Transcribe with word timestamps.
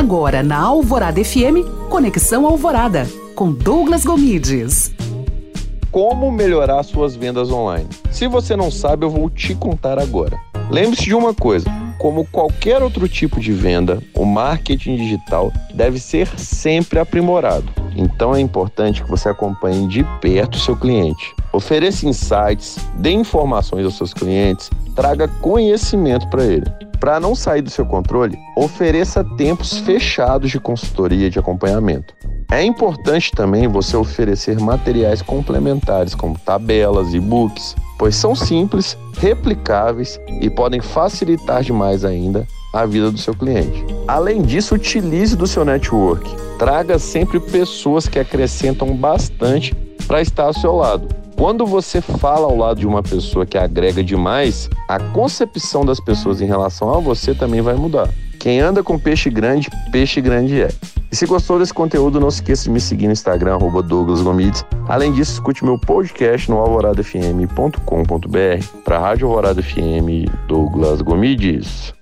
Agora 0.00 0.42
na 0.42 0.56
Alvorada 0.56 1.22
FM, 1.22 1.60
Conexão 1.90 2.46
Alvorada, 2.46 3.06
com 3.34 3.52
Douglas 3.52 4.02
Gomides. 4.02 4.94
Como 5.90 6.32
melhorar 6.32 6.82
suas 6.84 7.14
vendas 7.14 7.50
online? 7.50 7.86
Se 8.10 8.26
você 8.26 8.56
não 8.56 8.70
sabe, 8.70 9.04
eu 9.04 9.10
vou 9.10 9.28
te 9.28 9.54
contar 9.54 9.98
agora. 9.98 10.38
Lembre-se 10.70 11.04
de 11.04 11.14
uma 11.14 11.34
coisa: 11.34 11.66
como 12.00 12.24
qualquer 12.24 12.82
outro 12.82 13.06
tipo 13.06 13.38
de 13.38 13.52
venda, 13.52 14.02
o 14.16 14.24
marketing 14.24 14.96
digital 14.96 15.52
deve 15.74 16.00
ser 16.00 16.26
sempre 16.38 16.98
aprimorado. 16.98 17.70
Então 17.94 18.34
é 18.34 18.40
importante 18.40 19.04
que 19.04 19.10
você 19.10 19.28
acompanhe 19.28 19.86
de 19.86 20.02
perto 20.18 20.54
o 20.54 20.58
seu 20.58 20.74
cliente. 20.74 21.34
Ofereça 21.52 22.08
insights, 22.08 22.78
dê 22.96 23.10
informações 23.10 23.84
aos 23.84 23.98
seus 23.98 24.14
clientes, 24.14 24.70
traga 24.96 25.28
conhecimento 25.28 26.26
para 26.28 26.42
ele. 26.42 26.64
Para 26.98 27.20
não 27.20 27.34
sair 27.34 27.60
do 27.60 27.68
seu 27.68 27.84
controle, 27.84 28.38
ofereça 28.56 29.22
tempos 29.36 29.76
fechados 29.80 30.50
de 30.50 30.58
consultoria 30.58 31.28
de 31.28 31.38
acompanhamento. 31.38 32.14
É 32.50 32.64
importante 32.64 33.30
também 33.30 33.68
você 33.68 33.94
oferecer 33.94 34.58
materiais 34.58 35.20
complementares, 35.20 36.14
como 36.14 36.38
tabelas, 36.38 37.12
e-books, 37.12 37.76
pois 38.00 38.16
são 38.16 38.34
simples, 38.34 38.96
replicáveis 39.18 40.18
e 40.40 40.48
podem 40.48 40.80
facilitar 40.80 41.62
demais 41.62 42.02
ainda 42.02 42.48
a 42.72 42.86
vida 42.86 43.10
do 43.10 43.18
seu 43.18 43.34
cliente. 43.34 43.84
Além 44.08 44.40
disso, 44.40 44.74
utilize 44.74 45.36
do 45.36 45.46
seu 45.46 45.66
network. 45.66 46.34
Traga 46.58 46.98
sempre 46.98 47.38
pessoas 47.38 48.08
que 48.08 48.18
acrescentam 48.18 48.96
bastante 48.96 49.74
para 50.06 50.22
estar 50.22 50.44
ao 50.44 50.54
seu 50.54 50.74
lado. 50.76 51.14
Quando 51.36 51.66
você 51.66 52.00
fala 52.00 52.46
ao 52.46 52.56
lado 52.56 52.80
de 52.80 52.86
uma 52.86 53.02
pessoa 53.02 53.44
que 53.44 53.58
agrega 53.58 54.02
demais, 54.02 54.70
a 54.88 54.98
concepção 54.98 55.84
das 55.84 56.00
pessoas 56.00 56.40
em 56.40 56.46
relação 56.46 56.94
a 56.94 57.00
você 57.00 57.34
também 57.34 57.60
vai 57.60 57.74
mudar. 57.74 58.08
Quem 58.38 58.60
anda 58.60 58.82
com 58.82 58.98
peixe 58.98 59.28
grande, 59.28 59.68
peixe 59.92 60.22
grande 60.22 60.62
é. 60.62 60.70
E 61.10 61.16
se 61.16 61.26
gostou 61.26 61.58
desse 61.58 61.74
conteúdo, 61.74 62.20
não 62.20 62.30
se 62.30 62.36
esqueça 62.36 62.64
de 62.64 62.70
me 62.70 62.80
seguir 62.80 63.06
no 63.06 63.12
Instagram, 63.12 63.58
Douglas 63.58 64.22
Gomides. 64.22 64.64
Além 64.88 65.12
disso, 65.12 65.32
escute 65.32 65.64
meu 65.64 65.78
podcast 65.78 66.48
no 66.48 66.58
alvoradafm.com.br 66.58 68.66
para 68.84 68.96
a 68.96 69.00
Rádio 69.00 69.26
Alvorada 69.26 69.62
FM 69.62 70.30
Douglas 70.46 71.02
Gomides. 71.02 71.99